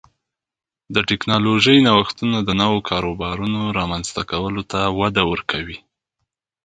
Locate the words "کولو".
4.31-4.61